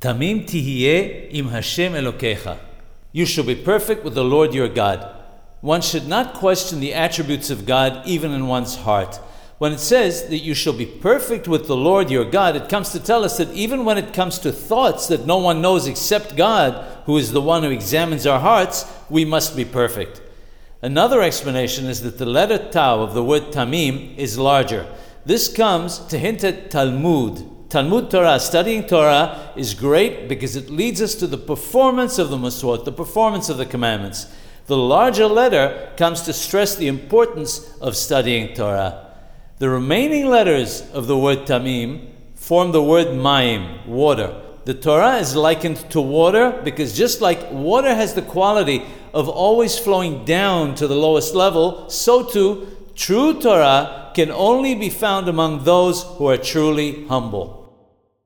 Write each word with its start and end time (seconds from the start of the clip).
Tamim 0.00 0.46
tihiyeh 0.46 1.28
im 1.32 1.48
Hashem 1.48 1.92
Elokecha. 1.94 2.58
You 3.10 3.26
shall 3.26 3.44
be 3.44 3.56
perfect 3.56 4.04
with 4.04 4.14
the 4.14 4.24
Lord 4.24 4.54
your 4.54 4.68
God. 4.68 5.16
One 5.60 5.80
should 5.80 6.06
not 6.06 6.34
question 6.34 6.78
the 6.78 6.94
attributes 6.94 7.50
of 7.50 7.66
God 7.66 8.06
even 8.06 8.30
in 8.30 8.46
one's 8.46 8.76
heart. 8.76 9.16
When 9.58 9.72
it 9.72 9.80
says 9.80 10.28
that 10.28 10.38
you 10.38 10.54
shall 10.54 10.72
be 10.72 10.86
perfect 10.86 11.48
with 11.48 11.66
the 11.66 11.76
Lord 11.76 12.12
your 12.12 12.24
God, 12.24 12.54
it 12.54 12.68
comes 12.68 12.90
to 12.90 13.00
tell 13.00 13.24
us 13.24 13.38
that 13.38 13.52
even 13.52 13.84
when 13.84 13.98
it 13.98 14.14
comes 14.14 14.38
to 14.38 14.52
thoughts 14.52 15.08
that 15.08 15.26
no 15.26 15.38
one 15.38 15.60
knows 15.60 15.88
except 15.88 16.36
God, 16.36 17.02
who 17.06 17.16
is 17.16 17.32
the 17.32 17.42
one 17.42 17.64
who 17.64 17.70
examines 17.70 18.24
our 18.24 18.38
hearts, 18.38 18.86
we 19.10 19.24
must 19.24 19.56
be 19.56 19.64
perfect. 19.64 20.22
Another 20.80 21.22
explanation 21.22 21.86
is 21.86 22.02
that 22.02 22.18
the 22.18 22.26
letter 22.26 22.70
Tau 22.70 23.00
of 23.00 23.14
the 23.14 23.24
word 23.24 23.50
Tamim 23.50 24.16
is 24.16 24.38
larger. 24.38 24.86
This 25.26 25.52
comes 25.52 25.98
to 26.06 26.20
hint 26.20 26.44
at 26.44 26.70
Talmud, 26.70 27.44
Talmud 27.68 28.10
Torah, 28.10 28.40
studying 28.40 28.86
Torah, 28.86 29.52
is 29.54 29.74
great 29.74 30.26
because 30.26 30.56
it 30.56 30.70
leads 30.70 31.02
us 31.02 31.14
to 31.16 31.26
the 31.26 31.36
performance 31.36 32.18
of 32.18 32.30
the 32.30 32.38
Maswot, 32.38 32.86
the 32.86 32.92
performance 32.92 33.50
of 33.50 33.58
the 33.58 33.66
commandments. 33.66 34.26
The 34.66 34.76
larger 34.76 35.26
letter 35.26 35.92
comes 35.96 36.22
to 36.22 36.32
stress 36.32 36.76
the 36.76 36.88
importance 36.88 37.76
of 37.80 37.94
studying 37.94 38.54
Torah. 38.54 39.06
The 39.58 39.68
remaining 39.68 40.26
letters 40.26 40.82
of 40.92 41.08
the 41.08 41.18
word 41.18 41.40
Tamim 41.40 42.08
form 42.34 42.72
the 42.72 42.82
word 42.82 43.14
Maim, 43.14 43.86
water. 43.86 44.40
The 44.64 44.74
Torah 44.74 45.16
is 45.16 45.36
likened 45.36 45.90
to 45.90 46.00
water 46.00 46.60
because 46.64 46.96
just 46.96 47.20
like 47.20 47.50
water 47.50 47.94
has 47.94 48.14
the 48.14 48.22
quality 48.22 48.82
of 49.12 49.28
always 49.28 49.78
flowing 49.78 50.24
down 50.24 50.74
to 50.76 50.86
the 50.86 50.94
lowest 50.94 51.34
level, 51.34 51.90
so 51.90 52.22
too 52.22 52.66
true 52.94 53.40
Torah 53.40 53.97
can 54.18 54.32
only 54.32 54.74
be 54.74 54.90
found 54.90 55.28
among 55.28 55.62
those 55.62 56.02
who 56.02 56.26
are 56.26 56.36
truly 56.36 57.06
humble. 57.06 57.67